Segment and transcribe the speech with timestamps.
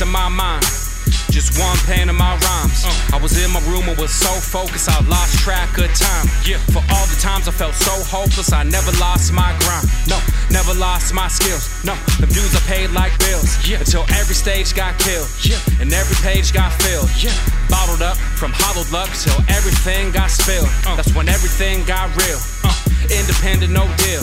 [0.00, 0.64] of my mind.
[1.28, 2.84] Just one pain in my rhymes.
[3.12, 6.26] I was in my room and was so focused, I lost track of time.
[6.46, 6.56] Yeah.
[6.72, 9.88] For all the times I felt so hopeless, I never lost my grind.
[10.08, 10.20] No,
[10.50, 11.68] never lost my skills.
[11.84, 13.58] No, the dues I paid like bills.
[13.68, 13.80] Yeah.
[13.80, 15.28] Until every stage got killed.
[15.42, 15.58] Yeah.
[15.80, 17.10] And every page got filled.
[17.16, 17.34] Yeah.
[17.68, 20.68] Bottled up from hollowed luck till everything got spilled.
[20.84, 22.40] That's when everything got real.
[22.64, 22.72] Uh,
[23.10, 24.22] independent, no deal.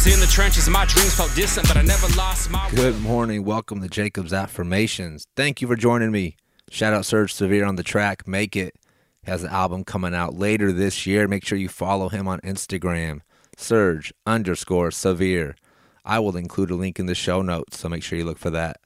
[0.00, 2.70] Was in the trenches, my dreams felt distant, but I never lost my.
[2.74, 3.44] Good morning.
[3.44, 5.26] Welcome to Jacob's Affirmations.
[5.36, 6.36] Thank you for joining me.
[6.70, 8.26] Shout out Serge Severe on the track.
[8.26, 8.76] Make it.
[9.22, 11.28] He has an album coming out later this year.
[11.28, 13.20] Make sure you follow him on Instagram.
[13.58, 15.54] Serge underscore Severe.
[16.02, 18.48] I will include a link in the show notes, so make sure you look for
[18.48, 18.78] that.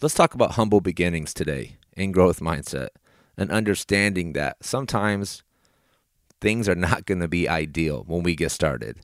[0.00, 2.90] Let's talk about humble beginnings today in growth mindset
[3.36, 5.42] and understanding that sometimes
[6.40, 9.00] things are not going to be ideal when we get started.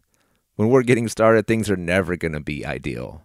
[0.56, 3.22] When we're getting started, things are never going to be ideal.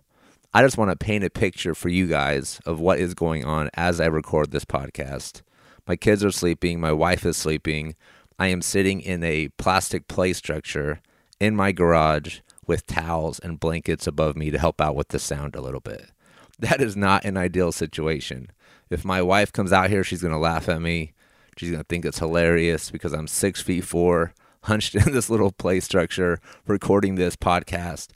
[0.54, 3.70] I just want to paint a picture for you guys of what is going on
[3.74, 5.42] as I record this podcast.
[5.88, 7.96] My kids are sleeping, my wife is sleeping.
[8.40, 11.02] I am sitting in a plastic play structure
[11.40, 15.56] in my garage with towels and blankets above me to help out with the sound
[15.56, 16.06] a little bit.
[16.60, 18.50] That is not an ideal situation.
[18.90, 21.12] If my wife comes out here, she's going to laugh at me.
[21.58, 24.34] She's going to think it's hilarious because I'm six feet four,
[24.66, 28.10] hunched in this little play structure, recording this podcast.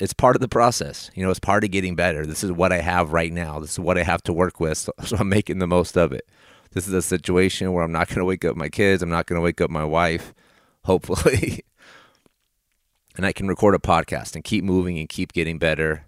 [0.00, 1.10] It's part of the process.
[1.14, 2.24] You know, it's part of getting better.
[2.24, 3.60] This is what I have right now.
[3.60, 4.78] This is what I have to work with.
[4.78, 6.26] So, so I'm making the most of it.
[6.72, 9.02] This is a situation where I'm not going to wake up my kids.
[9.02, 10.32] I'm not going to wake up my wife,
[10.84, 11.64] hopefully.
[13.16, 16.06] and I can record a podcast and keep moving and keep getting better.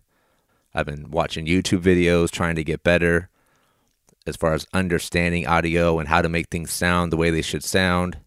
[0.75, 3.29] I've been watching YouTube videos trying to get better
[4.27, 7.65] as far as understanding audio and how to make things sound the way they should
[7.65, 8.19] sound.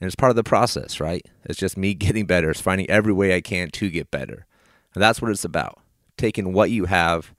[0.00, 1.24] And it's part of the process, right?
[1.44, 2.50] It's just me getting better.
[2.50, 4.46] It's finding every way I can to get better.
[4.94, 5.80] And that's what it's about.
[6.16, 7.34] Taking what you have,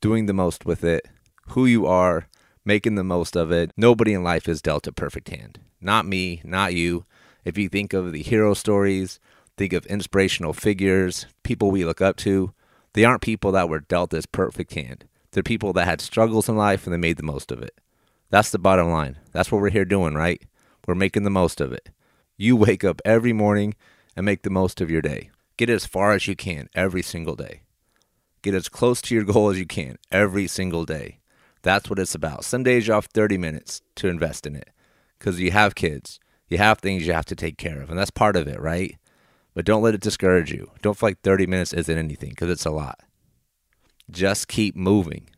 [0.00, 1.06] doing the most with it,
[1.48, 2.28] who you are,
[2.64, 3.72] making the most of it.
[3.76, 5.58] Nobody in life is dealt a perfect hand.
[5.80, 7.06] Not me, not you.
[7.44, 9.18] If you think of the hero stories,
[9.56, 12.52] think of inspirational figures, people we look up to,
[12.92, 15.04] they aren't people that were dealt this perfect hand.
[15.30, 17.74] They're people that had struggles in life and they made the most of it.
[18.30, 19.18] That's the bottom line.
[19.32, 20.42] That's what we're here doing, right?
[20.86, 21.88] We're making the most of it.
[22.40, 23.74] You wake up every morning
[24.14, 25.30] and make the most of your day.
[25.56, 27.62] Get as far as you can every single day.
[28.42, 31.18] Get as close to your goal as you can every single day.
[31.62, 32.44] That's what it's about.
[32.44, 34.70] Some days you have 30 minutes to invest in it
[35.18, 36.20] because you have kids.
[36.46, 38.96] You have things you have to take care of, and that's part of it, right?
[39.52, 40.70] But don't let it discourage you.
[40.80, 43.00] Don't feel like 30 minutes isn't anything because it's a lot.
[44.08, 45.28] Just keep moving.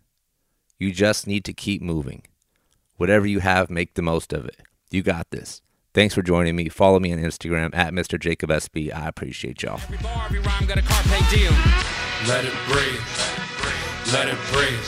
[0.79, 2.25] You just need to keep moving.
[2.99, 4.61] Whatever you have, make the most of it.
[4.91, 5.63] You got this.
[5.93, 6.69] Thanks for joining me.
[6.69, 8.19] Follow me on Instagram at Mr.
[8.19, 8.95] Jacob SB.
[8.95, 9.75] I appreciate y'all.
[9.75, 11.53] Every bar, every rhyme got a carpe diem.
[12.29, 13.07] Let it breathe.
[14.13, 14.87] Let it breathe.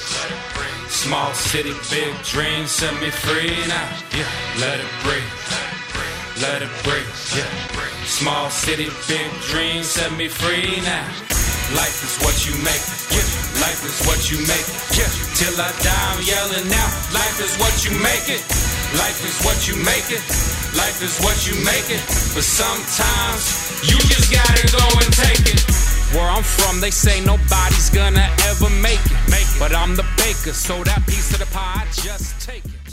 [0.86, 3.88] Small city, big dreams, set me free now.
[4.14, 4.30] Yeah.
[4.62, 5.32] Let it breathe.
[6.38, 7.10] Let it breathe.
[7.34, 7.50] Yeah.
[8.06, 11.06] Small city, big dreams, set me free now.
[11.74, 12.84] Life is what you make.
[13.10, 13.26] Yeah.
[13.58, 14.66] Life is what you make.
[14.94, 15.10] Yeah.
[15.34, 16.92] Till I die, I'm yelling out.
[17.10, 18.71] Life is what you make it.
[18.98, 20.20] Life is what you make it.
[20.76, 22.04] Life is what you make it.
[22.34, 25.64] But sometimes you just gotta go and take it.
[26.12, 29.16] Where I'm from, they say nobody's gonna ever make it.
[29.31, 29.58] Make it.
[29.58, 32.91] But I'm the baker, so that piece of the pie, I just take it.